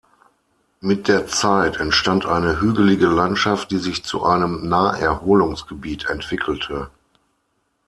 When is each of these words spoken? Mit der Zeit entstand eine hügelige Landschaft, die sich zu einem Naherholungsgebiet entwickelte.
Mit 0.79 1.07
der 1.07 1.27
Zeit 1.27 1.77
entstand 1.79 2.25
eine 2.25 2.59
hügelige 2.59 3.05
Landschaft, 3.05 3.69
die 3.69 3.77
sich 3.77 4.03
zu 4.03 4.25
einem 4.25 4.67
Naherholungsgebiet 4.67 6.09
entwickelte. 6.09 6.89